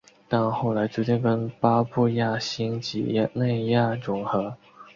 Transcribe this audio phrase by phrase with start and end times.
[0.27, 3.03] 但后来逐渐跟巴布亚新几
[3.35, 4.57] 内亚融合。